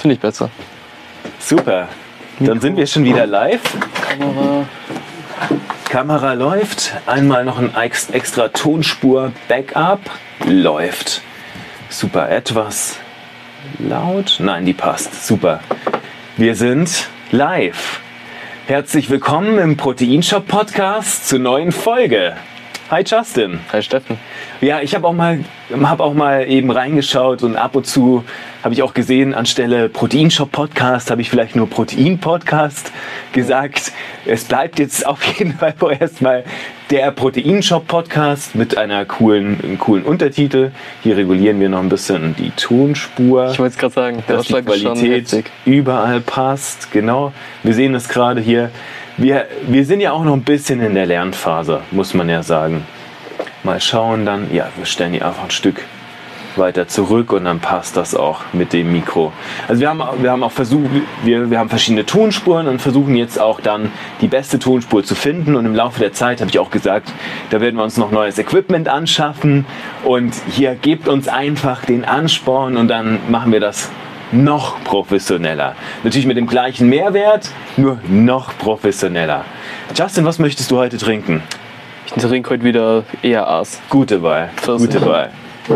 [0.00, 0.50] Finde ich besser.
[1.38, 1.88] Super.
[2.40, 3.60] Dann sind wir schon wieder live.
[4.08, 4.64] Kamera.
[5.88, 6.92] Kamera läuft.
[7.06, 10.00] Einmal noch ein ex- extra Tonspur Backup.
[10.46, 11.22] Läuft.
[11.88, 12.30] Super.
[12.30, 12.98] Etwas
[13.78, 14.36] laut?
[14.38, 15.26] Nein, die passt.
[15.26, 15.60] Super.
[16.36, 18.00] Wir sind live.
[18.68, 22.36] Herzlich willkommen im Proteinshop Podcast zur neuen Folge.
[22.90, 23.60] Hi Justin.
[23.72, 24.18] Hi Steffen.
[24.60, 25.40] Ja, ich habe auch mal
[25.82, 28.24] habe auch mal eben reingeschaut und ab und zu
[28.64, 32.92] habe ich auch gesehen, anstelle Proteinshop Podcast habe ich vielleicht nur Protein Podcast
[33.32, 33.92] gesagt.
[34.26, 36.44] Es bleibt jetzt auf jeden Fall vorerst mal
[36.90, 40.70] der Proteinshop Podcast mit einer coolen, einem coolen Untertitel.
[41.02, 44.54] Hier regulieren wir noch ein bisschen die Tonspur Ich wollte es gerade sagen, dass die
[44.54, 46.90] Qualität überall passt.
[46.92, 48.70] Genau, wir sehen es gerade hier.
[49.18, 52.86] Wir, wir sind ja auch noch ein bisschen in der Lernphase, muss man ja sagen.
[53.62, 55.84] Mal schauen dann, ja, wir stellen die einfach ein Stück
[56.58, 59.32] weiter zurück und dann passt das auch mit dem Mikro.
[59.68, 60.90] Also wir haben, wir haben auch versucht,
[61.22, 65.56] wir, wir haben verschiedene Tonspuren und versuchen jetzt auch dann die beste Tonspur zu finden
[65.56, 67.12] und im Laufe der Zeit habe ich auch gesagt,
[67.50, 69.64] da werden wir uns noch neues Equipment anschaffen
[70.04, 73.90] und hier gebt uns einfach den Ansporn und dann machen wir das
[74.30, 75.74] noch professioneller.
[76.04, 79.44] Natürlich mit dem gleichen Mehrwert, nur noch professioneller.
[79.94, 81.42] Justin, was möchtest du heute trinken?
[82.16, 83.80] Ich trinke heute wieder eher Aas.
[83.90, 84.50] Gute Wahl.
[84.64, 85.30] Gute Wahl.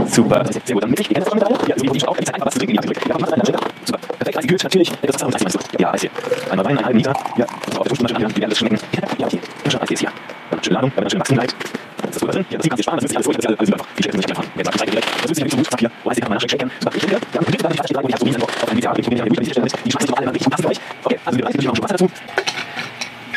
[0.07, 0.45] Super.
[0.51, 0.83] Sehr gut.
[0.83, 1.41] Dann die mit rein.
[1.67, 2.17] Ja, so wie ich auch.
[2.17, 2.77] Ist einfach was zu trinken.
[2.77, 3.29] Ja, ja, mach.
[3.29, 3.99] Super.
[4.19, 4.39] Perfekt.
[4.39, 4.93] Eisgekühlt, natürlich.
[5.03, 5.59] Das ist auch Eis.
[5.79, 6.11] Ja, Eis hier.
[6.51, 7.15] Einmal Wein, einen halben Liter.
[7.37, 8.35] Ja, das auf der anhören.
[8.35, 8.79] Wie werden das schmecken?
[9.19, 9.41] Ja, hier.
[9.71, 10.11] Schon Eis hier ist hier.
[10.51, 11.55] Dann schöne Ladung, dann schöne Wachstumkeit.
[12.01, 12.47] Das ist super drin.
[12.49, 12.99] Ja, das kannst du sparen.
[13.01, 13.27] Das ist alles.
[13.27, 13.87] Das ist alles einfach.
[13.95, 14.47] Viel muss ich nicht fahren.
[14.55, 15.09] Wer sagt, Seite direkt.
[15.23, 15.91] Das ist ja nicht so gut.
[16.03, 16.71] Wo heißt die kann man nachschicken?
[16.81, 16.97] Super.
[16.97, 17.21] Ich trinke.
[17.33, 18.99] Dann bitte dann die ich habe so riesen auf ein Liter.
[18.99, 19.75] Ich probiere die Stelle mit.
[19.85, 20.51] Die schmeißen normal immer richtig.
[20.51, 20.81] Passen gleich.
[21.05, 22.11] Okay, also wir reißen natürlich noch schon Wasser dazu.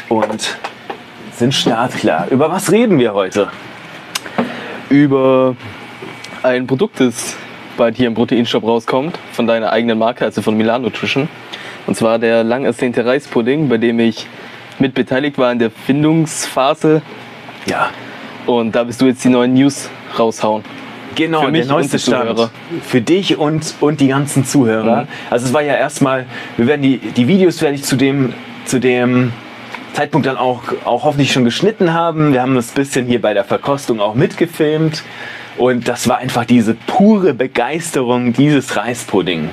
[0.08, 0.58] Und
[1.38, 2.28] sind startklar.
[2.30, 3.50] Über was reden wir heute?
[4.90, 5.56] Über
[6.44, 7.36] ein Produkt, das
[7.78, 11.28] bald hier im Proteinshop rauskommt, von deiner eigenen Marke, also von Milan Nutrition.
[11.88, 14.28] Und zwar der lang ersehnte Reispudding, bei dem ich
[14.80, 17.02] mit beteiligt war in der Findungsphase.
[17.68, 17.90] Ja,
[18.46, 20.64] Und da bist du jetzt die neuen News raushauen.
[21.16, 22.50] Genau, Für mich der neueste Stand.
[22.84, 25.04] Für dich und, und die ganzen Zuhörer.
[25.04, 25.08] Mhm.
[25.30, 26.26] Also es war ja erstmal,
[26.58, 28.34] wir werden die, die Videos werde ich zu dem,
[28.66, 29.32] zu dem
[29.96, 32.34] Zeitpunkt dann auch, auch hoffentlich schon geschnitten haben.
[32.34, 35.04] Wir haben das bisschen hier bei der Verkostung auch mitgefilmt.
[35.58, 39.52] Und das war einfach diese pure Begeisterung dieses Reispudding.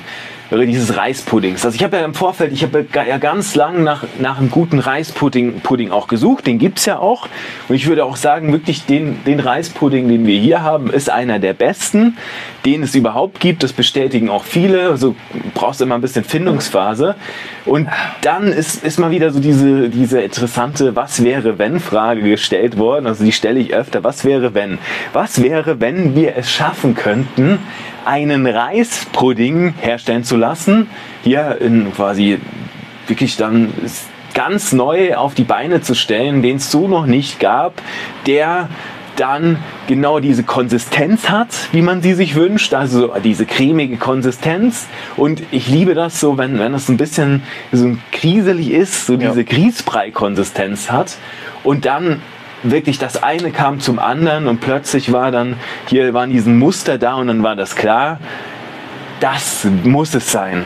[0.53, 1.65] Dieses Reispuddings.
[1.65, 4.77] Also ich habe ja im Vorfeld, ich habe ja ganz lang nach, nach einem guten
[4.77, 6.45] Reispudding Pudding auch gesucht.
[6.45, 7.27] Den gibt es ja auch.
[7.67, 11.39] Und ich würde auch sagen, wirklich den, den Reispudding, den wir hier haben, ist einer
[11.39, 12.17] der besten,
[12.65, 13.63] den es überhaupt gibt.
[13.63, 14.89] Das bestätigen auch viele.
[14.89, 15.15] Also
[15.55, 17.15] brauchst immer ein bisschen Findungsphase.
[17.65, 17.89] Und
[18.21, 23.07] dann ist, ist mal wieder so diese, diese interessante Was wäre wenn Frage gestellt worden.
[23.07, 24.03] Also die stelle ich öfter.
[24.03, 24.77] Was wäre wenn?
[25.13, 27.59] Was wäre, wenn wir es schaffen könnten,
[28.05, 30.87] einen Reispudding herstellen zu lassen?
[31.23, 32.39] Hier in quasi
[33.07, 33.73] wirklich dann
[34.33, 37.81] ganz neu auf die Beine zu stellen, den es so noch nicht gab,
[38.25, 38.69] der
[39.15, 44.87] dann genau diese Konsistenz hat, wie man sie sich wünscht, also diese cremige Konsistenz.
[45.17, 49.29] Und ich liebe das so, wenn, wenn das ein bisschen so kriselig ist, so Ja.
[49.29, 51.17] diese Grießbrei-Konsistenz hat.
[51.63, 52.21] Und dann
[52.63, 55.57] wirklich das eine kam zum anderen und plötzlich war dann,
[55.87, 58.19] hier waren diesen Muster da und dann war das klar,
[59.19, 60.65] das muss es sein.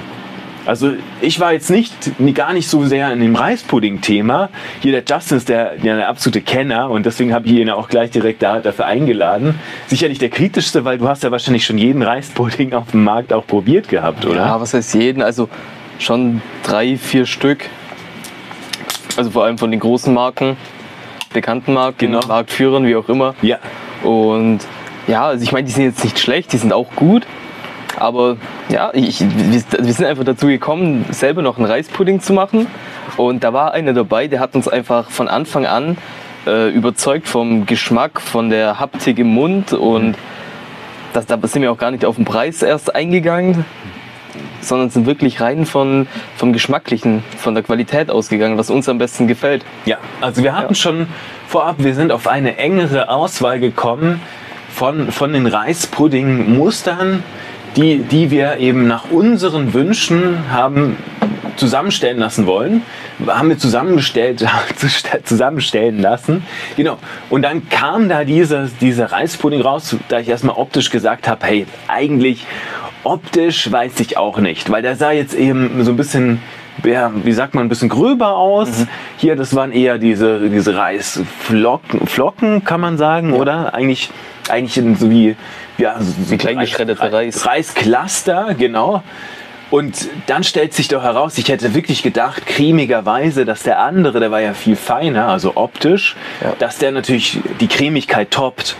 [0.67, 0.91] Also
[1.21, 1.93] ich war jetzt nicht,
[2.35, 4.49] gar nicht so sehr in dem Reispudding-Thema.
[4.81, 8.11] Hier der Justin ist der, der, absolute Kenner und deswegen habe ich ihn auch gleich
[8.11, 9.57] direkt da, dafür eingeladen.
[9.87, 13.47] Sicherlich der kritischste, weil du hast ja wahrscheinlich schon jeden Reispudding auf dem Markt auch
[13.47, 14.45] probiert gehabt, oder?
[14.45, 15.21] Ja, was heißt jeden?
[15.21, 15.47] Also
[15.99, 17.69] schon drei, vier Stück.
[19.15, 20.57] Also vor allem von den großen Marken,
[21.33, 22.19] bekannten Marken, Genau.
[22.27, 23.35] Marktführern, wie auch immer.
[23.41, 23.57] Ja.
[24.03, 24.59] Und
[25.07, 27.25] ja, also ich meine, die sind jetzt nicht schlecht, die sind auch gut.
[27.99, 28.37] Aber
[28.69, 32.67] ja, ich, wir, sind einfach dazu gekommen, selber noch einen Reispudding zu machen.
[33.15, 35.97] Und da war einer dabei, der hat uns einfach von Anfang an
[36.45, 39.73] äh, überzeugt vom Geschmack, von der Haptik im Mund.
[39.73, 40.15] Und
[41.13, 43.65] das, da sind wir auch gar nicht auf den Preis erst eingegangen,
[44.61, 49.27] sondern sind wirklich rein von, vom Geschmacklichen, von der Qualität ausgegangen, was uns am besten
[49.27, 49.63] gefällt.
[49.85, 50.75] Ja, also wir hatten Ja.
[50.75, 51.07] schon
[51.47, 54.21] vorab, wir sind auf eine engere Auswahl gekommen
[54.69, 57.23] von, von den Reispudding-Mustern,
[57.75, 60.97] die, die wir eben nach unseren Wünschen haben
[61.57, 62.83] zusammenstellen lassen wollen.
[63.25, 64.45] Haben wir zusammengestellt,
[65.23, 66.43] zusammenstellen lassen.
[66.75, 66.97] Genau.
[67.29, 71.65] Und dann kam da dieser, dieser Reispudding raus, da ich erstmal optisch gesagt habe, hey,
[71.87, 72.45] eigentlich
[73.07, 76.41] optisch weiß ich auch nicht, weil der sah jetzt eben so ein bisschen
[76.83, 78.69] ja, wie sagt man, ein bisschen gröber aus.
[79.17, 83.73] Hier, das waren eher diese, diese Reisflocken, Flocken, kann man sagen, oder?
[83.73, 84.11] Eigentlich,
[84.47, 85.35] eigentlich so wie,
[85.77, 87.45] ja, so Wie klein geschreddeter Reis.
[87.45, 89.01] Reiscluster, genau.
[89.69, 94.31] Und dann stellt sich doch heraus, ich hätte wirklich gedacht, cremigerweise, dass der andere, der
[94.31, 96.53] war ja viel feiner, also optisch, Ja.
[96.59, 98.77] dass der natürlich die Cremigkeit toppt.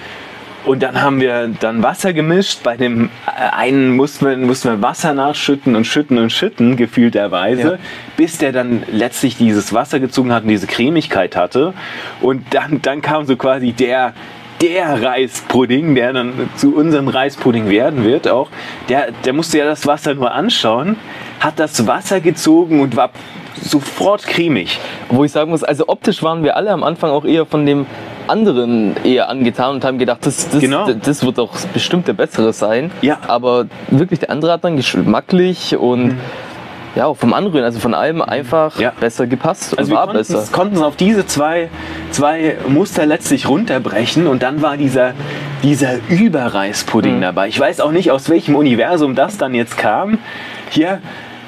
[0.67, 2.61] Und dann haben wir dann Wasser gemischt.
[2.61, 7.61] Bei dem äh, einen mussten wir, mussten wir Wasser nachschütten und schütten und schütten, gefühlterweise,
[7.61, 7.77] Ja.
[8.17, 11.73] bis der dann letztlich dieses Wasser gezogen hat und diese Cremigkeit hatte.
[12.19, 14.13] Und dann, dann kam so quasi der,
[14.61, 18.49] der Reispudding, der dann zu unserem Reispudding werden wird auch.
[18.89, 20.97] Der, der musste ja das Wasser nur anschauen,
[21.39, 23.11] hat das Wasser gezogen und war
[23.61, 24.79] sofort cremig.
[25.07, 27.85] Wo ich sagen muss, also optisch waren wir alle am Anfang auch eher von dem
[28.29, 30.87] anderen eher angetan und haben gedacht, das, das, Genau.
[30.91, 32.91] das wird doch bestimmt der bessere sein.
[33.01, 33.17] Ja.
[33.27, 36.15] Aber wirklich der andere hat dann geschmacklich und
[36.95, 38.81] ja, auch vom Anrühren, also von allem einfach Mhm.
[38.81, 38.93] Ja.
[38.99, 40.39] besser gepasst Also und war besser.
[40.41, 41.69] es, konnten es auf diese zwei,
[42.11, 45.13] zwei Muster letztlich runterbrechen und dann war dieser,
[45.61, 47.21] dieser Überreispudding Mhm.
[47.21, 47.47] dabei.
[47.49, 50.17] Ich weiß auch nicht, aus welchem Universum das dann jetzt kam.
[50.71, 50.99] Hier.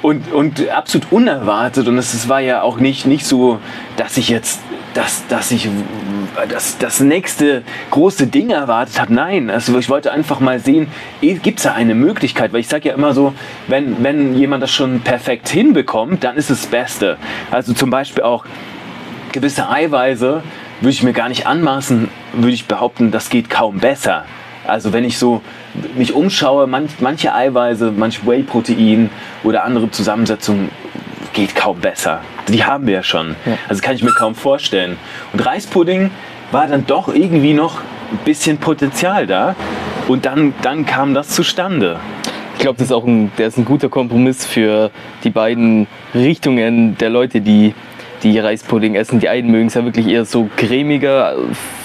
[0.02, 1.86] Und, und absolut unerwartet.
[1.86, 3.58] Und es, es war ja auch nicht, nicht so,
[3.96, 4.60] dass ich jetzt
[4.94, 5.68] dass, dass ich
[6.48, 9.12] das, das nächste große Ding erwartet habe.
[9.14, 10.88] Nein, also ich wollte einfach mal sehen,
[11.20, 12.52] gibt es da eine Möglichkeit?
[12.52, 13.34] Weil ich sage ja immer so,
[13.68, 17.16] wenn, wenn jemand das schon perfekt hinbekommt, dann ist es das Beste.
[17.50, 18.44] Also zum Beispiel auch
[19.32, 20.42] gewisse Eiweiße
[20.80, 24.24] würde ich mir gar nicht anmaßen, würde ich behaupten, das geht kaum besser.
[24.66, 25.42] Also wenn ich so
[25.96, 29.10] mich umschaue, manch, manche Eiweiße, manch Whey-Protein
[29.42, 30.70] oder andere Zusammensetzungen
[31.32, 32.20] geht kaum besser.
[32.48, 33.36] Die haben wir ja schon.
[33.46, 33.58] Ja.
[33.68, 34.96] Also kann ich mir kaum vorstellen.
[35.32, 36.10] Und Reispudding
[36.50, 37.80] war dann doch irgendwie noch
[38.10, 39.54] ein bisschen Potenzial da.
[40.08, 42.00] Und dann, dann kam das zustande.
[42.54, 44.90] Ich glaube, das ist auch ein, der ist ein guter Kompromiss für
[45.24, 47.74] die beiden Richtungen der Leute, die
[48.22, 49.20] die Reispudding essen.
[49.20, 51.34] Die einen mögen es ja wirklich eher so cremiger,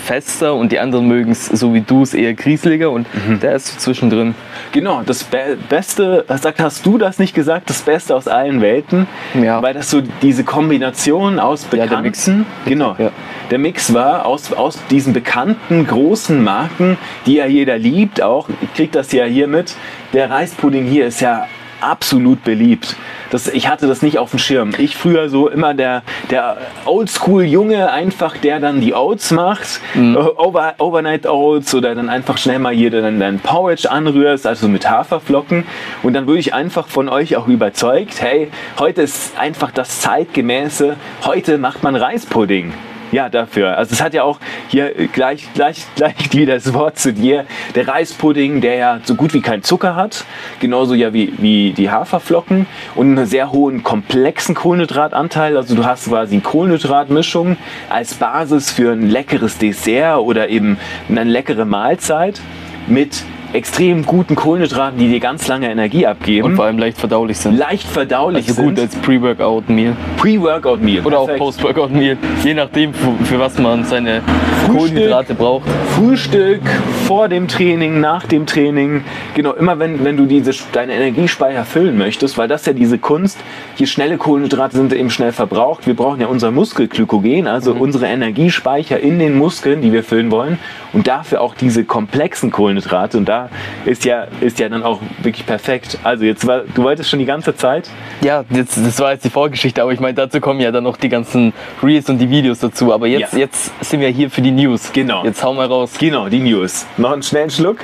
[0.03, 3.39] fester und die anderen mögen es, so wie du es, eher grieseliger und Mhm.
[3.39, 4.35] der ist zwischendrin.
[4.71, 9.07] Genau, das Be Beste, sagt, hast du das nicht gesagt, das Beste aus allen Welten?
[9.41, 9.61] Ja.
[9.63, 12.31] Weil das so diese Kombination aus Ja, Bekannten, der Mix.
[12.65, 13.09] genau, Ja.
[13.49, 18.73] der Mix war aus, aus diesen bekannten großen Marken, die ja jeder liebt auch, ich
[18.73, 19.75] krieg das ja hier mit,
[20.13, 21.47] der Reispudding hier ist ja
[21.81, 22.95] absolut beliebt.
[23.31, 24.72] Das, ich hatte das nicht auf dem Schirm.
[24.77, 30.16] Ich früher so immer der, der Oldschool-Junge, einfach der dann die Oats macht, Mhm.
[30.16, 34.68] äh, Over, Overnight Oats oder dann einfach schnell mal hier dann dein Porridge anrührst, also
[34.68, 35.66] mit Haferflocken.
[36.04, 38.50] Und dann würde ich einfach von euch auch überzeugt, hey,
[38.80, 40.95] heute ist einfach das zeitgemäße,
[41.25, 42.74] heute macht man Reispudding.
[43.11, 43.77] Ja, dafür.
[43.77, 47.45] Also es hat ja auch hier gleich, gleich, gleich wieder das Wort zu dir.
[47.75, 50.25] Der Reispudding, der ja so gut wie keinen Zucker hat,
[50.59, 52.65] genauso ja wie, wie die Haferflocken
[52.95, 55.57] und einen sehr hohen komplexen Kohlenhydratanteil.
[55.57, 57.57] Also du hast quasi Kohlenhydratmischung
[57.89, 60.77] als Basis für ein leckeres Dessert oder eben
[61.09, 62.41] eine leckere Mahlzeit
[62.87, 63.23] mit
[63.55, 66.45] extrem guten Kohlenhydraten, die dir ganz lange Energie abgeben.
[66.49, 67.57] Und vor allem leicht verdaulich sind.
[67.57, 68.79] leicht verdaulich Also gut sind.
[68.79, 71.05] als Pre-Workout-Meal Pre-Workout-Meal.
[71.05, 71.39] oder auch Perfekt.
[71.43, 74.21] Post-Workout-Meal, je nachdem, für, für was man seine
[74.67, 75.63] Kohlenhydrate braucht.
[75.95, 76.61] Frühstück,
[77.07, 79.03] vor dem Training, nach dem Training.
[79.33, 82.97] Genau, immer wenn, wenn du diese, deine Energiespeicher füllen möchtest, weil das ist ja diese
[82.97, 83.37] Kunst,
[83.75, 85.87] hier schnelle Kohlenhydrate sind eben schnell verbraucht.
[85.87, 90.57] Wir brauchen ja unser Muskelglykogen, also unsere Energiespeicher in den Muskeln, die wir füllen wollen.
[90.93, 93.17] Und dafür auch diese komplexen Kohlenhydrate.
[93.17, 93.44] Und da
[93.86, 95.97] ist ja, ist ja dann auch wirklich perfekt.
[96.03, 97.89] Also jetzt war, du wolltest schon die ganze Zeit.
[98.21, 100.98] Ja, jetzt, das war jetzt die Vorgeschichte, aber ich meine, dazu kommen ja dann noch
[100.98, 101.53] die ganzen
[101.84, 102.93] Reels und die Videos dazu.
[102.93, 103.39] Aber jetzt, Ja.
[103.39, 104.91] jetzt sind wir hier für die News.
[104.93, 105.24] Genau.
[105.24, 105.93] Jetzt hau mal raus.
[106.00, 106.86] Genau, die News.
[106.98, 107.77] Noch einen schnellen Schluck.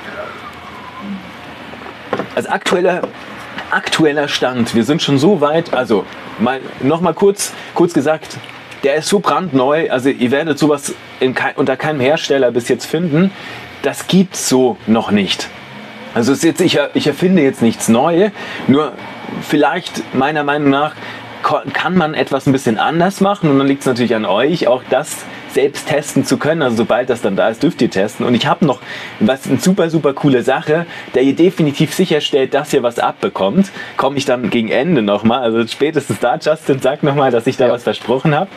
[2.35, 3.01] Als aktueller,
[3.71, 6.05] aktueller Stand, wir sind schon so weit, also
[6.39, 8.37] mal, noch mal kurz, kurz gesagt,
[8.83, 13.31] der ist so brandneu, also ihr werdet sowas in unter keinem Hersteller bis jetzt finden,
[13.81, 15.49] das gibt's so noch nicht.
[16.13, 18.31] Also jetzt, ich, ich erfinde jetzt nichts Neues,
[18.67, 18.93] nur
[19.41, 20.93] vielleicht meiner Meinung nach
[21.73, 24.83] kann man etwas ein bisschen anders machen und dann liegt es natürlich an euch, auch
[24.89, 26.61] das selbst testen zu können.
[26.61, 28.25] Also sobald das dann da ist, dürft ihr testen.
[28.25, 28.79] Und ich habe noch
[29.19, 33.69] was eine super, super coole Sache, der ihr definitiv sicherstellt, dass ihr was abbekommt.
[33.97, 35.41] Komme ich dann gegen Ende nochmal.
[35.41, 37.73] Also spätestens da, Justin, sag nochmal, dass ich da Ja.
[37.73, 38.49] was versprochen habe.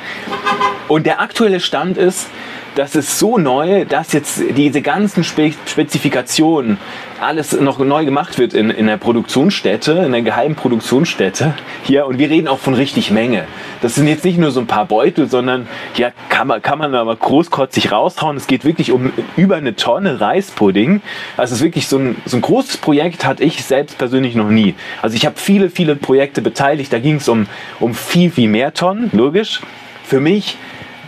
[0.87, 2.29] Und der aktuelle Stand ist,
[2.75, 6.79] das ist so neu, dass jetzt diese ganzen Spe Spezifikationen,
[7.21, 11.55] alles noch neu gemacht wird in, in der Produktionsstätte, in der geheimen Produktionsstätte
[11.85, 12.07] hier.
[12.07, 13.45] Und wir reden auch von richtig Menge.
[13.81, 16.95] Das sind jetzt nicht nur so ein paar Beutel, sondern hier kann man, kann man
[16.95, 18.37] aber großkotzig raushauen.
[18.37, 21.01] Es geht wirklich um über eine Tonne Reispudding.
[21.37, 24.51] Also es ist wirklich so ein, so ein großes Projekt hatte ich selbst persönlich noch
[24.51, 24.75] nie.
[25.01, 26.93] Also ich habe viele, viele Projekte beteiligt.
[26.93, 27.47] Da ging es um,
[27.81, 29.61] um viel, viel mehr Tonnen, logisch.
[30.05, 30.57] Für mich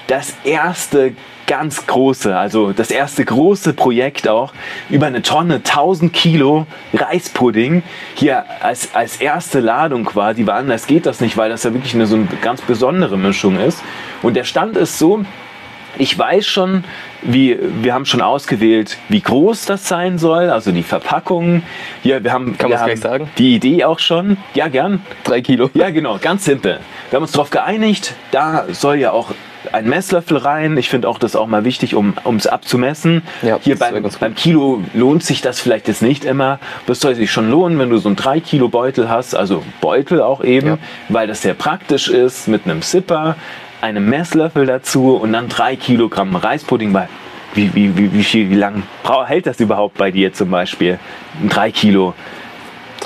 [0.06, 1.12] das erste
[1.46, 4.52] ganz große, also das erste große Projekt auch,
[4.90, 7.82] über eine Tonne, 1000 Kilo Reispudding
[8.14, 11.94] hier als, als erste Ladung quasi, weil anders geht das nicht, weil das ja wirklich
[11.94, 13.82] eine so eine ganz besondere Mischung ist.
[14.22, 15.24] Und der Stand ist so,
[15.98, 16.84] ich weiß schon,
[17.22, 21.62] wie, wir haben schon ausgewählt, wie groß das sein soll, also die Verpackung.
[22.02, 23.30] Hier, wir haben, Kann haben gleich sagen?
[23.38, 24.36] die Idee auch schon.
[24.54, 25.02] Ja, gern.
[25.24, 25.70] Drei Kilo.
[25.74, 26.80] Ja, genau, ganz simpel.
[27.10, 29.32] Wir haben uns darauf geeinigt, da soll ja auch
[29.74, 30.76] ein Messlöffel rein.
[30.76, 33.22] Ich finde auch das auch mal wichtig, um es abzumessen.
[33.42, 36.58] Ja, Hier beim, beim Kilo lohnt sich das vielleicht jetzt nicht immer.
[36.86, 40.20] Das soll sich schon lohnen, wenn du so einen 3 Kilo Beutel hast, also Beutel
[40.22, 40.78] auch eben, Ja.
[41.08, 43.36] weil das sehr praktisch ist mit einem Zipper,
[43.80, 46.92] einem Messlöffel dazu und dann 3 Kilogramm Reispudding.
[46.94, 47.08] Weil
[47.54, 50.98] wie, wie, wie, wie, viel, wie lang brau- hält das überhaupt bei dir zum Beispiel?
[51.42, 52.14] Ein 3 Kilo.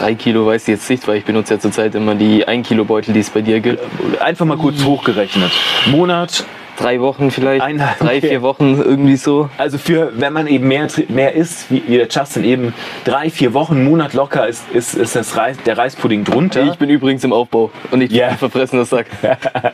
[0.01, 2.87] Drei Kilo weiß ich jetzt nicht, weil ich benutze ja zurzeit immer die 1 Kilo
[2.87, 3.83] Beutel, die es bei dir gibt.
[4.19, 5.53] Einfach mal kurz hochgerechnet.
[5.91, 6.45] Monat,
[6.79, 8.29] Drei Wochen vielleicht, Ein- drei, okay.
[8.29, 9.51] vier Wochen irgendwie so.
[9.59, 12.73] Also für, wenn man eben mehr, mehr isst, wie, wie der Justin eben
[13.05, 16.63] drei, vier Wochen, Monat locker ist, ist, ist das Reis, der Reispudding drunter.
[16.63, 18.29] Ich bin übrigens im Aufbau und nicht Ja.
[18.29, 18.37] yeah.
[18.39, 19.09] verfressener Sack.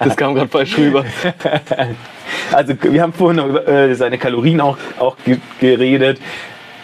[0.00, 1.04] Das kam gerade falsch rüber.
[2.52, 6.18] Also wir haben vorhin noch über äh, seine Kalorien auch, auch ge geredet.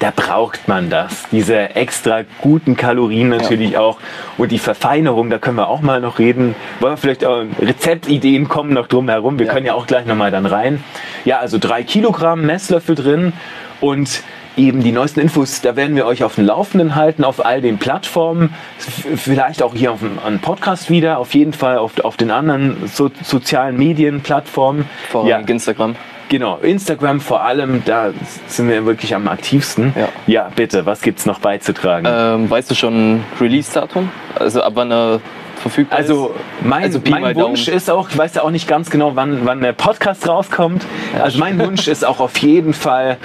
[0.02, 1.26] Da braucht man das.
[1.30, 3.98] Diese extra guten Kalorien natürlich auch.
[4.36, 6.56] Und die Verfeinerung, da können wir auch mal noch reden.
[6.80, 9.38] Wollen wir vielleicht auch Rezeptideen kommen noch drum herum.
[9.38, 9.52] Wir Ja.
[9.52, 10.82] können ja auch gleich nochmal dann rein.
[11.24, 13.32] Ja, also drei Kilogramm Messlöffel drin
[13.80, 14.24] und
[14.56, 17.78] eben die neuesten Infos, da werden wir euch auf dem Laufenden halten, auf all den
[17.78, 18.52] Plattformen.
[18.78, 23.08] Vielleicht auch hier auf dem Podcast wieder, auf jeden Fall auf, auf den anderen so,
[23.22, 24.84] sozialen Medienplattformen.
[25.10, 25.36] Vor Ja.
[25.36, 25.94] allem Instagram.
[26.32, 28.10] Genau, Instagram vor allem, da
[28.46, 29.92] sind wir wirklich am aktivsten.
[29.94, 30.08] Ja.
[30.26, 32.08] ja bitte, was gibt's noch beizutragen?
[32.10, 34.10] Ähm, weißt du schon Release-Datum?
[34.36, 35.20] Also ab wann er
[35.56, 36.66] verfügbar also ist?
[36.66, 37.76] mein, Also mein Wunsch Daumen.
[37.76, 40.86] ist auch, ich weiß ja auch nicht ganz genau, wann, wann der Podcast rauskommt.
[41.14, 41.24] Ja.
[41.24, 43.18] Also mein Wunsch ist auch auf jeden Fall,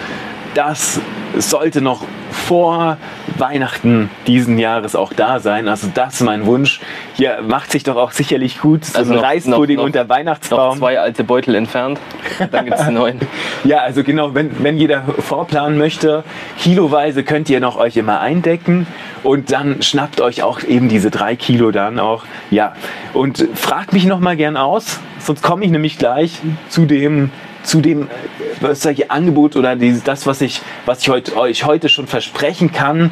[0.53, 0.99] das
[1.37, 2.97] sollte noch vor
[3.39, 5.67] Weihnachten diesen Jahres auch da sein.
[5.67, 6.79] Also das ist mein Wunsch.
[7.15, 10.03] Hier macht sich doch auch sicherlich gut so Also ein noch- Reispudding noch- noch- unter
[10.03, 10.77] Noch Weihnachtsbaum.
[10.77, 11.99] zwei alte Beutel entfernt.
[12.51, 13.19] Dann gibt es einen neuen.
[13.63, 16.23] Ja, also genau, wenn, wenn jeder vorplanen möchte,
[16.59, 18.87] kiloweise könnt ihr noch euch immer eindecken
[19.23, 22.23] und dann schnappt euch auch eben diese drei Kilo dann auch.
[22.51, 22.73] Ja,
[23.13, 26.39] und fragt mich noch mal gern aus, sonst komme ich nämlich gleich
[26.69, 27.31] zu dem
[27.67, 28.07] zu dem
[28.61, 32.71] was solche Angebot oder dieses, das, was ich, was ich heute, euch heute schon versprechen
[32.71, 33.11] kann.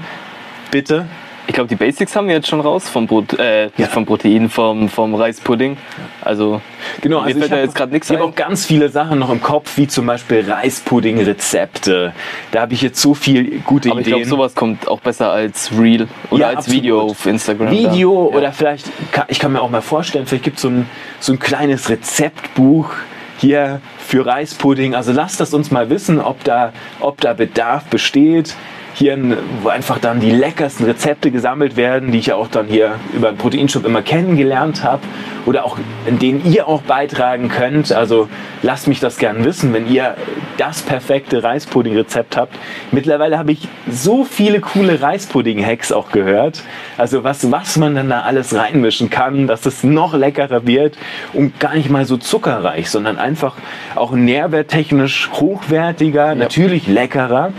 [0.71, 1.05] Bitte.
[1.47, 3.85] Ich glaube, die Basics haben wir jetzt schon raus vom, Prote äh, Ja.
[3.85, 5.77] vom Protein, vom, vom Reispudding.
[6.21, 6.59] Also
[7.01, 8.89] Genau, mir also fällt ich da hab- jetzt gerade nichts Ich habe auch ganz viele
[8.89, 12.13] Sachen noch im Kopf, wie zum Beispiel Reispudding-Rezepte.
[12.51, 14.24] Da habe ich jetzt so viel gute Aber ich Ideen.
[14.24, 16.81] glaube, sowas kommt auch besser als Reel oder Ja, als absolut.
[16.81, 17.69] Video auf Instagram.
[17.71, 18.38] Video da.
[18.38, 18.88] oder vielleicht,
[19.27, 22.89] ich kann mir auch mal vorstellen, vielleicht gibt es so ein, so ein kleines Rezeptbuch
[23.38, 24.96] hier für Reispudding.
[24.96, 28.56] Also lasst das uns mal wissen, ob da, ob da Bedarf besteht.
[28.97, 29.17] Hier,
[29.61, 33.29] wo einfach dann die leckersten Rezepte gesammelt werden, die ich ja auch dann hier über
[33.29, 35.01] den Proteinshop immer kennengelernt habe
[35.45, 37.91] oder auch in denen ihr auch beitragen könnt.
[37.91, 38.29] Also
[38.61, 40.15] lasst mich das gern wissen, wenn ihr
[40.57, 42.55] das perfekte Reispudding-Rezept habt.
[42.91, 46.63] Mittlerweile habe ich so viele coole Reispudding-Hacks auch gehört.
[46.97, 50.97] Also was, was man dann da alles reinmischen kann, dass es noch leckerer wird
[51.33, 53.57] und gar nicht mal so zuckerreich, sondern einfach
[53.95, 57.51] auch nährwerttechnisch hochwertiger, natürlich leckerer.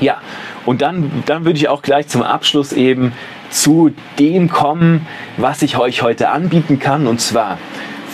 [0.00, 0.20] Ja,
[0.64, 3.12] und dann, dann würde ich auch gleich zum Abschluss eben
[3.50, 7.06] zu dem kommen, was ich euch heute anbieten kann.
[7.06, 7.58] Und zwar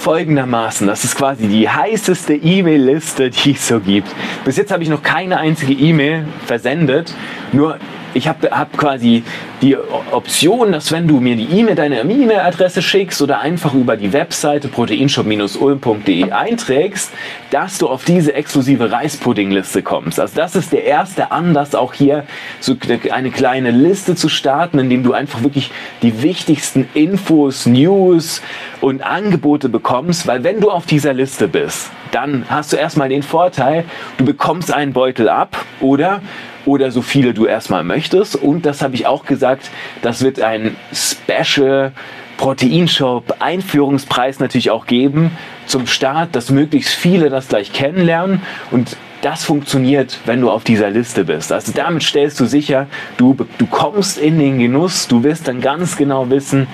[0.02, 4.08] folgendermaßen, das ist quasi die heißeste E-Mail-Liste, die es so gibt.
[4.44, 7.14] Bis jetzt habe ich noch keine einzige E-Mail versendet,
[7.52, 7.78] nur
[8.14, 9.22] ich habe hab quasi
[9.60, 9.76] die
[10.10, 14.68] Option, dass wenn du mir die E-Mail, deine E-Mail-Adresse schickst oder einfach über die Webseite
[14.68, 17.12] proteinshop-ulm.de einträgst,
[17.50, 20.18] dass du auf diese exklusive Reispudding-Liste kommst.
[20.18, 22.24] Also das ist der erste Anlass, auch hier
[22.60, 22.74] so
[23.10, 25.70] eine kleine Liste zu starten, in dem du einfach wirklich
[26.02, 28.42] die wichtigsten Infos, News
[28.80, 33.22] und Angebote bekommst, weil wenn du auf dieser Liste bist, dann hast du erstmal den
[33.22, 33.84] Vorteil,
[34.18, 36.20] du bekommst einen Beutel ab oder
[36.66, 38.36] oder so viele du erstmal möchtest.
[38.36, 39.70] Und das habe ich auch gesagt,
[40.02, 41.92] das wird ein Special
[42.36, 45.30] Proteinshop Einführungspreis natürlich auch geben
[45.66, 50.90] zum Start, dass möglichst viele das gleich kennenlernen und das funktioniert, wenn du auf dieser
[50.90, 51.52] Liste bist.
[51.52, 55.96] Also damit stellst du sicher, du, du kommst in den Genuss, du wirst dann ganz
[55.96, 56.66] genau wissen,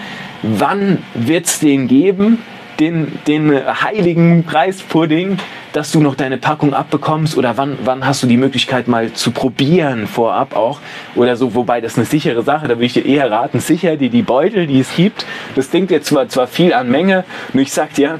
[0.42, 2.38] wann wird es den geben,
[2.80, 5.38] den, den heiligen Preispudding,
[5.72, 9.32] dass du noch deine Packung abbekommst oder wann, wann hast du die Möglichkeit mal zu
[9.32, 10.80] probieren vorab auch
[11.14, 14.10] oder so, wobei das eine sichere Sache, da würde ich dir eher raten, sicher dir
[14.10, 15.26] die Beutel, die es gibt.
[15.56, 18.18] Das klingt jetzt zwar, zwar viel an Menge, nur ich sag dir,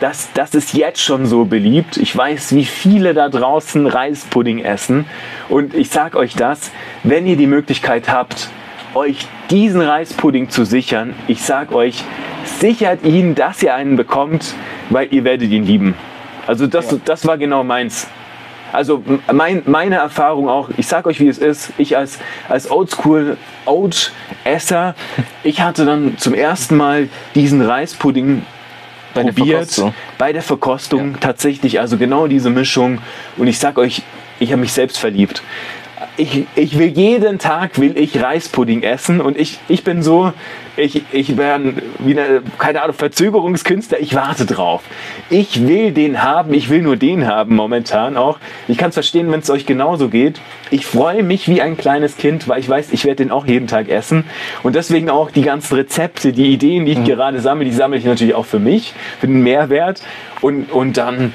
[0.00, 1.98] das, das ist jetzt schon so beliebt.
[1.98, 5.04] Ich weiß, wie viele da draußen Reispudding essen.
[5.50, 6.70] Und ich sag euch das,
[7.02, 8.48] wenn ihr die Möglichkeit habt,
[8.94, 12.04] euch diesen Reispudding zu sichern, ich sag euch,
[12.44, 14.54] sichert ihn, dass ihr einen bekommt,
[14.90, 15.94] weil ihr werdet ihn lieben.
[16.46, 16.98] Also das, Ja.
[17.04, 18.08] das war genau meins.
[18.72, 22.18] Also mein, meine Erfahrung auch, ich sag euch, wie es ist, ich als,
[22.48, 24.94] als Oldschool Oat-Esser,
[25.42, 28.42] ich hatte dann zum ersten Mal diesen Reispudding
[29.12, 29.94] Bei der probiert Verkostung.
[30.18, 31.18] bei der Verkostung Ja.
[31.20, 32.98] tatsächlich, also genau diese Mischung.
[33.36, 34.02] Und ich sag euch,
[34.38, 35.42] ich habe mich selbst verliebt.
[36.16, 40.32] Ich, ich will jeden Tag will ich Reispudding essen und ich, ich bin so,
[40.76, 44.82] ich, ich werde wie eine, keine Ahnung, Verzögerungskünstler, ich warte drauf.
[45.28, 48.38] Ich will den haben, ich will nur den haben momentan auch.
[48.66, 50.40] Ich kann es verstehen, wenn es euch genauso geht.
[50.70, 53.66] Ich freue mich wie ein kleines Kind, weil ich weiß, ich werde den auch jeden
[53.66, 54.24] Tag essen.
[54.62, 58.04] Und deswegen auch die ganzen Rezepte, die Ideen, die ich gerade sammle, die sammle ich
[58.04, 60.02] natürlich auch für mich, für den Mehrwert.
[60.40, 61.32] Und, und dann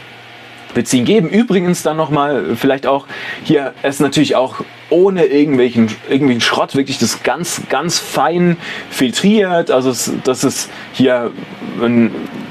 [0.93, 1.29] ihn geben.
[1.29, 3.07] Übrigens dann nochmal, vielleicht auch
[3.43, 8.57] hier, es natürlich auch ohne irgendwelchen, irgendwelchen Schrott, wirklich das ganz, ganz fein
[8.89, 9.71] filtriert.
[9.71, 11.31] Also es, das ist hier,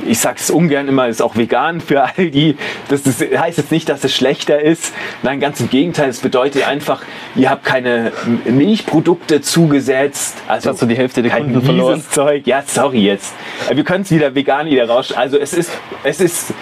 [0.06, 2.56] ich sag's ungern immer, ist auch vegan für all die.
[2.88, 4.92] Das, das heißt jetzt nicht, dass es schlechter ist.
[5.22, 6.08] Nein, ganz im Gegenteil.
[6.08, 7.02] Es bedeutet einfach,
[7.36, 8.12] ihr habt keine
[8.44, 10.38] Milchprodukte zugesetzt.
[10.48, 12.04] Also Hast du die Hälfte der kein Kunden verloren?
[12.10, 12.46] Zeug.
[12.46, 13.32] Ja, sorry jetzt.
[13.70, 15.12] Äh, Wir können es wieder vegan wieder raus.
[15.12, 15.70] Also es ist,
[16.02, 16.52] es ist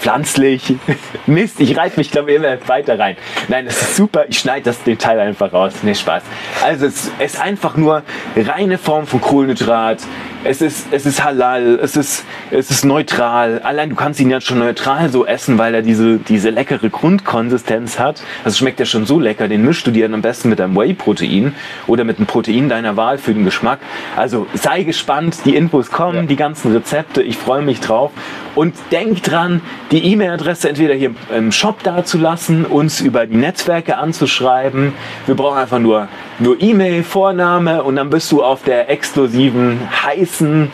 [0.00, 0.74] pflanzlich.
[1.26, 3.16] Mist, ich reiß mich glaube ich immer weiter rein.
[3.48, 4.24] Nein, es ist super.
[4.28, 5.74] Ich schneide das Detail einfach raus.
[5.82, 6.22] Nee, Spaß.
[6.64, 8.02] Also es ist einfach nur
[8.36, 9.98] reine Form von Kohlenhydrat.
[10.44, 13.60] Es ist, es ist halal, es ist, es ist neutral.
[13.64, 17.98] Allein du kannst ihn ja schon neutral so essen, weil er diese, diese leckere Grundkonsistenz
[17.98, 18.22] hat.
[18.44, 19.48] Also schmeckt ja schon so lecker.
[19.48, 21.54] Den mischst du dir dann am besten mit einem Whey-Protein
[21.88, 23.80] oder mit einem Protein deiner Wahl für den Geschmack.
[24.16, 27.20] Also sei gespannt, die Infos kommen, die ganzen Rezepte.
[27.20, 28.12] Ich freue mich drauf.
[28.54, 34.92] Und denk dran, die E-Mail-Adresse entweder hier im Shop dazulassen, uns über die Netzwerke anzuschreiben.
[35.26, 40.70] Wir brauchen einfach nur, nur E-Mail, Vorname und dann bist du auf der exklusiven, heißen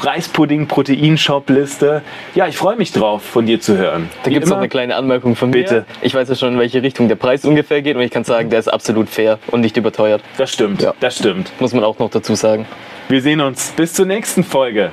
[0.00, 2.02] Reispudding-Protein-Shop-Liste.
[2.36, 4.08] Ja, ich freue mich drauf, von dir zu hören.
[4.22, 5.74] Da gibt es noch eine kleine Anmerkung von Bitte.
[5.74, 5.84] mir.
[6.02, 8.48] Ich weiß ja schon, in welche Richtung der Preis ungefähr geht und ich kann sagen,
[8.48, 10.22] der ist absolut fair und nicht überteuert.
[10.36, 10.94] Das stimmt, Ja.
[11.00, 11.50] das stimmt.
[11.58, 12.66] Muss man auch noch dazu sagen.
[13.08, 14.90] Wir sehen uns bis zur nächsten Folge.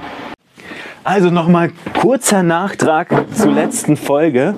[1.04, 4.56] Also nochmal kurzer Nachtrag zur letzten Folge.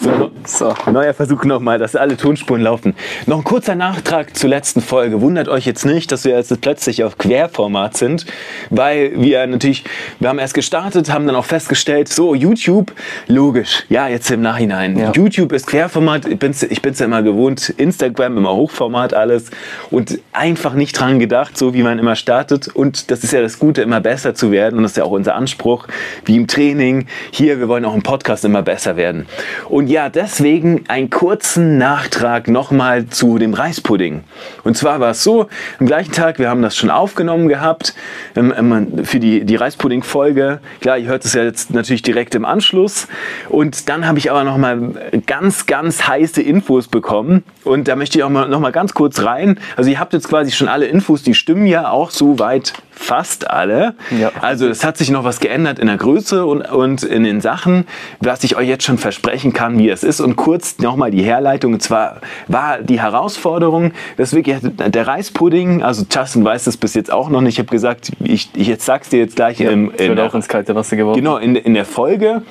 [0.00, 0.74] So, So.
[0.90, 2.94] Neuer Versuch nochmal, dass alle Tonspuren laufen.
[3.26, 5.20] Noch ein kurzer Nachtrag zur letzten Folge.
[5.20, 8.26] Wundert euch jetzt nicht, dass wir jetzt plötzlich auf Querformat sind,
[8.70, 9.84] weil wir natürlich,
[10.18, 12.92] wir haben erst gestartet, haben dann auch festgestellt, so YouTube,
[13.26, 14.98] logisch, ja, jetzt im Nachhinein.
[14.98, 15.12] Ja.
[15.12, 19.50] YouTube ist Querformat, ich bin's, ich bin's ja immer gewohnt, Instagram immer Hochformat alles
[19.90, 22.68] und einfach nicht dran gedacht, so wie man immer startet.
[22.68, 25.10] Und das ist ja das Gute, immer besser zu werden und das ist ja auch
[25.10, 25.86] unser Anspruch,
[26.24, 27.06] wie im Training.
[27.30, 29.26] Hier, wir wollen auch im Podcast immer besser werden.
[29.68, 34.22] Und ja, deswegen einen kurzen Nachtrag nochmal zu dem Reispudding.
[34.62, 35.48] Und zwar war es so,
[35.80, 37.94] am gleichen Tag, wir haben das schon aufgenommen gehabt
[38.36, 40.60] ähm, ähm, für die, die Reispudding-Folge.
[40.80, 43.08] Klar, ihr hört es ja jetzt natürlich direkt im Anschluss.
[43.48, 44.92] Und dann habe ich aber nochmal
[45.26, 47.42] ganz, ganz heiße Infos bekommen.
[47.64, 49.58] Und da möchte ich auch mal, noch mal ganz kurz rein.
[49.76, 53.94] Also ihr habt jetzt quasi schon alle Infos, die stimmen ja auch soweit fast alle.
[54.10, 54.30] Ja.
[54.42, 57.86] Also es hat sich noch was geändert in der Größe und, und in den Sachen,
[58.20, 60.19] was ich euch jetzt schon versprechen kann, wie es ist.
[60.20, 61.72] Und kurz nochmal die Herleitung.
[61.74, 67.12] Und zwar war die Herausforderung, dass wirklich der Reispudding, also Justin weiß das bis jetzt
[67.12, 67.54] auch noch nicht.
[67.54, 70.34] Ich habe gesagt, ich, ich jetzt sag's dir jetzt gleich im, Ich in der- auch
[70.34, 71.18] ins kalte Wasser geworfen.
[71.18, 72.42] Genau, in, in der Folge.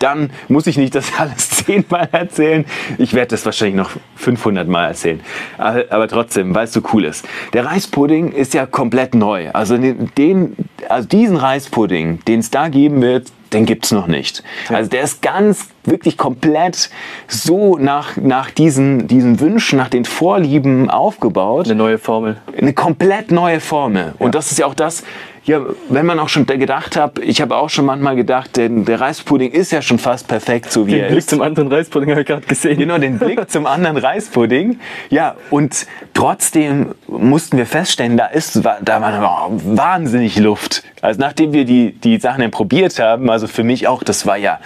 [0.00, 2.64] Dann muss ich nicht das alles zehnmal erzählen.
[2.98, 5.20] Ich werde das wahrscheinlich noch 500 Mal erzählen.
[5.56, 7.24] Aber, aber trotzdem, weil es so cool ist.
[7.52, 9.50] Der Reispudding ist ja komplett neu.
[9.52, 10.56] Also, den,
[10.88, 14.42] also diesen Reispudding, den es da geben wird, den gibt es noch nicht.
[14.68, 16.90] Also der ist ganz, wirklich komplett
[17.28, 22.36] so nach, nach diesen, diesen Wünschen, nach den Vorlieben aufgebaut Eine neue Formel.
[22.56, 24.14] eine komplett neue Formel.
[24.18, 25.04] Und das ist ja auch das,
[25.44, 29.00] ja, wenn man auch schon gedacht hat, ich habe auch schon manchmal gedacht, denn der
[29.00, 31.30] Reispudding ist ja schon fast perfekt, so wie Den er Blick ist.
[31.30, 32.78] zum anderen Reispudding habe ich gerade gesehen.
[32.78, 34.78] Genau, den Blick zum anderen Reispudding.
[35.10, 40.82] Ja, und trotzdem mussten wir feststellen, da ist, da war wahnsinnig Luft.
[41.02, 44.38] Also nachdem wir die, die Sachen dann probiert haben, also für mich auch, das war
[44.38, 44.58] ja,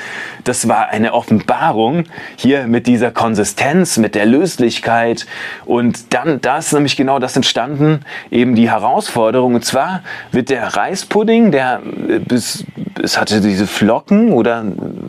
[0.45, 2.05] das war eine Offenbarung
[2.37, 5.27] hier mit dieser Konsistenz, mit der Löslichkeit.
[5.65, 9.57] Und dann, da ist nämlich genau das entstanden, eben die Herausforderung.
[9.57, 12.65] Und zwar wird der Reispudding, der äh, bis,
[13.03, 14.65] es hatte diese Flocken oder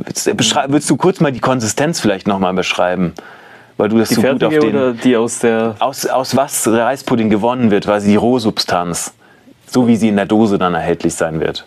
[0.06, 0.34] willst, du-
[0.68, 3.14] willst du kurz mal die Konsistenz vielleicht nochmal beschreiben?
[3.78, 4.70] Weil du das Die so gut auf den.
[4.70, 5.76] oder die aus der.
[5.80, 9.14] Aus, aus was Reispudding gewonnen wird, quasi die Rohsubstanz.
[9.68, 11.66] So wie sie in der Dose dann erhältlich sein wird.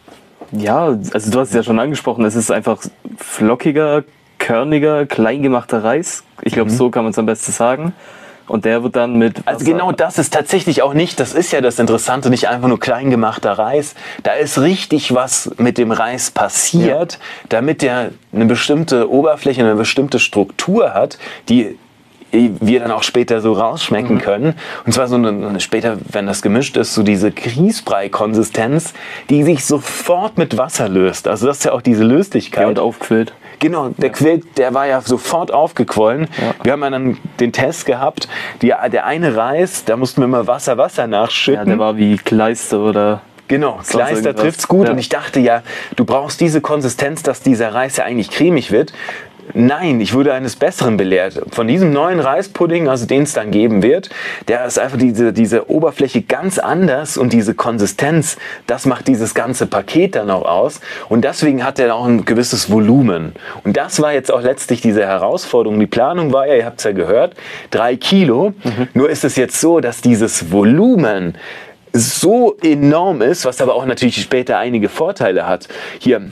[0.50, 2.78] Ja, also du hast es ja schon angesprochen, es ist einfach
[3.16, 4.04] flockiger,
[4.38, 6.24] körniger, kleingemachter Reis.
[6.42, 7.92] Ich glaube, so kann man es am besten sagen.
[8.52, 9.38] Und der wird dann mit.
[9.46, 12.68] Also Wasser- genau das ist tatsächlich auch nicht, das ist ja das Interessante, nicht einfach
[12.68, 13.94] nur klein gemachter Reis.
[14.24, 20.18] Da ist richtig was mit dem Reis passiert, damit der eine bestimmte Oberfläche, eine bestimmte
[20.18, 21.16] Struktur hat,
[21.48, 21.78] die
[22.30, 24.54] wir dann auch später so rausschmecken können.
[24.84, 28.92] Und zwar so eine, später, wenn das gemischt ist, so diese Grießbrei-Konsistenz,
[29.30, 31.26] die sich sofort mit Wasser löst.
[31.26, 32.62] Also das ist ja auch diese Löslichkeit.
[32.62, 33.32] Ja, und aufquillt.
[33.62, 36.26] Genau, der Quill, der war ja sofort aufgequollen.
[36.40, 36.54] Ja.
[36.64, 38.28] Wir haben ja dann den Test gehabt.
[38.60, 41.68] Die, der eine Reis, da mussten wir mal Wasser, Wasser Ja, nachschütten.
[41.68, 43.20] der war wie Kleister oder.
[43.46, 44.86] genau, Kleister trifft's gut.
[44.86, 44.92] Ja.
[44.92, 45.62] Und ich dachte ja,
[45.94, 48.92] du brauchst diese Konsistenz, dass dieser Reis ja eigentlich cremig wird.
[49.54, 51.40] Nein, ich wurde eines Besseren belehrt.
[51.50, 54.08] Von diesem neuen Reispudding, also den es dann geben wird,
[54.48, 58.36] der ist einfach diese, diese Oberfläche ganz anders und diese Konsistenz,
[58.66, 60.80] das macht dieses ganze Paket dann auch aus.
[61.08, 63.32] Und deswegen hat er auch ein gewisses Volumen.
[63.64, 65.78] Und das war jetzt auch letztlich diese Herausforderung.
[65.78, 67.34] Die Planung war ja, ihr habt es ja gehört,
[67.70, 68.54] drei Kilo.
[68.94, 71.36] Nur ist es jetzt so, dass dieses Volumen
[71.92, 75.68] so enorm ist, was aber auch natürlich später einige Vorteile hat.
[75.98, 76.30] Hier,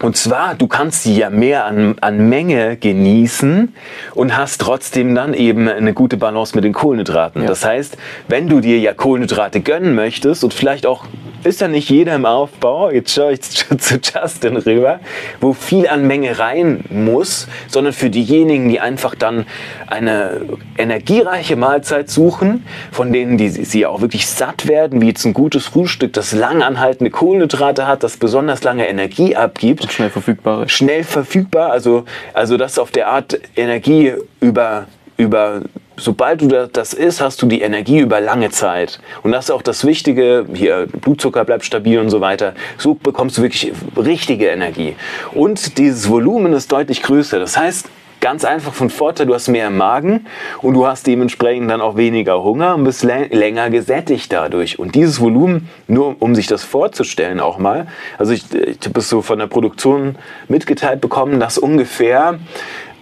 [0.00, 3.74] und zwar, du kannst sie ja mehr an, an Menge genießen
[4.14, 7.46] und hast trotzdem dann eben eine gute Balance mit den Kohlenhydraten.
[7.46, 7.96] Das heißt,
[8.28, 11.04] wenn du dir ja Kohlenhydrate gönnen möchtest und vielleicht auch
[11.44, 13.40] ist ja nicht jeder im Aufbau, jetzt schaue ich
[13.78, 15.00] zu Justin rüber,
[15.40, 19.46] wo viel an Menge rein muss, sondern für diejenigen, die einfach dann
[19.86, 20.42] eine
[20.76, 25.66] energiereiche Mahlzeit suchen, von denen die sie auch wirklich satt werden, wie jetzt ein gutes
[25.66, 30.68] Frühstück, das lang anhaltende Kohlenhydrate hat, das besonders lange Energie abgibt, Schnell verfügbare.
[30.68, 35.62] schnell verfügbar, also, also das auf der Art Energie über, über
[35.96, 39.00] sobald du da- das isst, hast du die Energie über lange Zeit.
[39.22, 42.54] Und das ist auch das Wichtige, hier Blutzucker bleibt stabil und so weiter.
[42.76, 44.94] So bekommst du wirklich richtige Energie.
[45.32, 47.38] Und dieses Volumen ist deutlich größer.
[47.40, 50.26] Das heißt, ganz einfach von Vorteil, du hast mehr im Magen
[50.62, 54.78] und du hast dementsprechend dann auch weniger Hunger und bist lä- länger gesättigt dadurch.
[54.78, 57.86] Und dieses Volumen, nur um sich das vorzustellen auch mal,
[58.18, 60.16] also ich, ich habe es so von der Produktion
[60.48, 62.38] mitgeteilt bekommen, dass ungefähr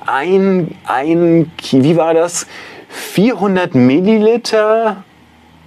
[0.07, 2.47] ein, ein, wie war das?
[2.89, 5.05] 400 Milliliter,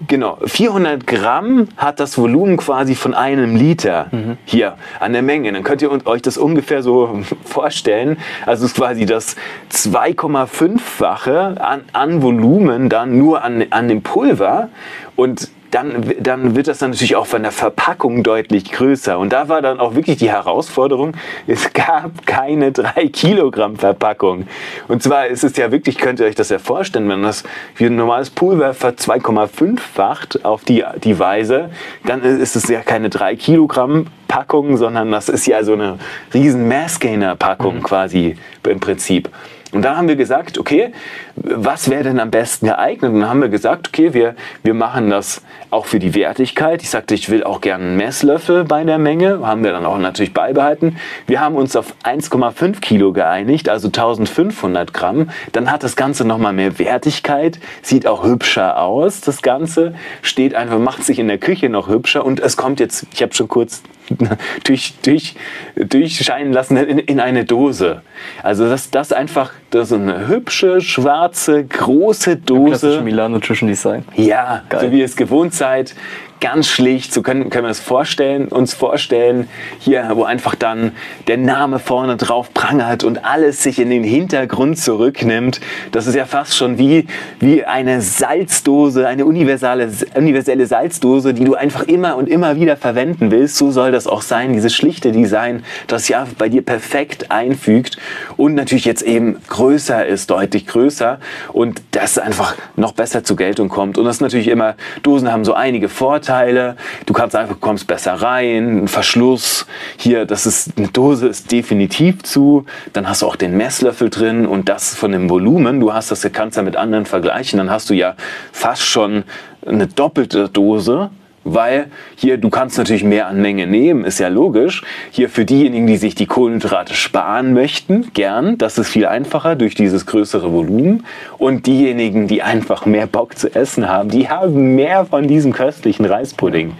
[0.07, 4.07] genau, 400 Gramm hat das Volumen quasi von einem Liter
[4.45, 5.51] hier an der Menge.
[5.51, 8.17] Dann könnt ihr euch das ungefähr so vorstellen.
[8.45, 9.35] Also es ist quasi das
[9.71, 14.69] 2,5-fache an, an Volumen dann nur an, an dem Pulver
[15.15, 19.19] und dann, dann wird das dann natürlich auch von der Verpackung deutlich größer.
[19.19, 21.13] Und da war dann auch wirklich die Herausforderung,
[21.47, 24.47] es gab keine 3 Kilogramm Verpackung.
[24.87, 27.43] Und zwar ist es ja wirklich, könnt ihr euch das ja vorstellen, wenn das
[27.75, 31.69] wie ein normales Pulver ver 2,5-facht auf die, die Weise,
[32.05, 35.97] dann ist es ja keine 3 Kilogramm Packung, sondern das ist ja so eine
[36.33, 39.29] riesen Mass-Gainer-Packung quasi im Prinzip.
[39.71, 40.91] Und da haben wir gesagt, okay,
[41.35, 43.11] was wäre denn am besten geeignet?
[43.11, 46.81] Und dann haben wir gesagt, okay, wir, wir machen das auch für die Wertigkeit.
[46.81, 49.45] Ich sagte, ich will auch gerne einen Messlöffel bei der Menge.
[49.45, 50.97] Haben wir dann auch natürlich beibehalten.
[51.27, 55.29] Wir haben uns auf 1,5 Kilo geeinigt, also 1500 Gramm.
[55.51, 59.93] Dann hat das Ganze nochmal mehr Wertigkeit, sieht auch hübscher aus, das Ganze.
[60.23, 62.25] Steht einfach, macht sich in der Küche noch hübscher.
[62.25, 63.83] Und es kommt jetzt, ich habe schon kurz
[64.63, 65.35] durch, durch,
[65.75, 68.01] durchscheinen lassen in, in eine Dose.
[68.43, 72.69] Also das, das einfach, das ist eine hübsche, schwarze, große Dose.
[72.69, 74.03] Klassische Milano Nutrition Design.
[74.15, 74.81] Ja, Geil.
[74.81, 75.95] so wie ihr es gewohnt seid.
[76.41, 80.93] Ganz schlicht, so können, können wir es vorstellen, uns vorstellen, hier, wo einfach dann
[81.27, 85.59] der Name vorne drauf prangert und alles sich in den Hintergrund zurücknimmt.
[85.91, 87.07] Das ist ja fast schon wie,
[87.41, 93.31] wie eine Salzdose, eine universale, universelle Salzdose, die du einfach immer und immer wieder verwenden
[93.31, 93.57] willst.
[93.57, 97.97] So soll das auch sein, dieses schlichte Design, das ja bei dir perfekt einfügt
[98.37, 101.19] und natürlich jetzt eben größer ist, deutlich größer
[101.51, 103.97] und das einfach noch besser zur Geltung kommt.
[103.97, 106.77] Und das ist natürlich immer, Dosen haben so einige Vorteile.
[107.05, 109.65] Du kannst einfach, kommst besser rein, ein Verschluss.
[109.97, 112.65] Hier, das ist, eine Dose ist definitiv zu.
[112.93, 115.81] Dann hast du auch den Messlöffel drin und das von dem Volumen.
[115.81, 117.57] Du hast das, kannst ja mit anderen vergleichen.
[117.57, 118.15] Dann hast du ja
[118.53, 119.25] fast schon
[119.67, 121.09] eine doppelte Dose.
[121.43, 124.83] Weil hier, du kannst natürlich mehr an Menge nehmen, ist ja logisch.
[125.11, 128.57] Hier für diejenigen, die sich die Kohlenhydrate sparen möchten, gern.
[128.57, 131.05] Das ist viel einfacher durch dieses größere Volumen.
[131.37, 136.05] Und diejenigen, die einfach mehr Bock zu essen haben, die haben mehr von diesem köstlichen
[136.05, 136.73] Reispudding.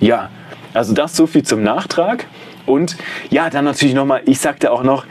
[0.00, 0.28] Ja,
[0.74, 2.26] also das so viel zum Nachtrag.
[2.66, 2.96] Und
[3.30, 5.06] ja, dann natürlich nochmal, ich sagte auch noch,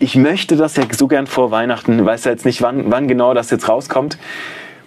[0.00, 3.34] ich möchte das ja so gern vor Weihnachten, weiß ja jetzt nicht, wann, wann genau
[3.34, 4.18] das jetzt rauskommt.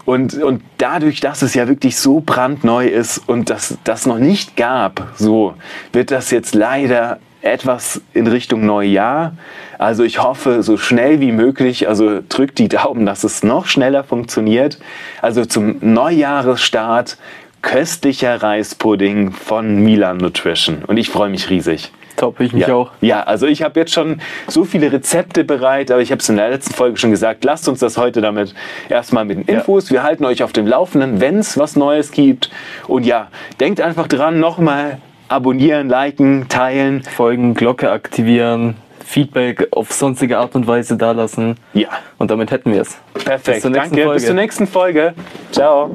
[0.06, 4.58] Und, und dadurch, dass es ja wirklich so brandneu ist und das das noch nicht
[4.58, 5.54] gab, so
[5.94, 9.34] wird das jetzt leider etwas in Richtung Neujahr.
[9.78, 14.04] Also ich hoffe so schnell wie möglich, also drückt die Daumen, dass es noch schneller
[14.04, 14.80] funktioniert.
[15.22, 17.18] Also zum Neujahresstart
[17.62, 20.84] köstlicher Reispudding von Milan Nutrition.
[20.86, 21.92] Und ich freue mich riesig.
[22.22, 22.76] Top, ich mich ja.
[22.76, 22.92] auch.
[23.02, 26.36] Ja, also ich habe jetzt schon so viele Rezepte bereit, aber ich habe es in
[26.38, 27.44] der letzten Folge schon gesagt.
[27.44, 28.54] Lasst uns das heute damit
[28.90, 29.90] erstmal mit den Infos.
[29.90, 32.52] Wir halten euch auf dem Laufenden, wenn es was Neues gibt.
[32.88, 33.30] Und ja,
[33.60, 37.02] denkt einfach dran, nochmal abonnieren, liken, teilen.
[37.02, 41.56] Folgen, Glocke aktivieren, Feedback auf sonstige Art und Weise dalassen.
[41.74, 43.00] Ja, Und damit hätten wir es.
[43.16, 43.64] perfekt.
[43.64, 44.14] Bis Danke, Folge.
[44.14, 45.16] bis zur nächsten Folge.
[45.52, 45.90] Ciao.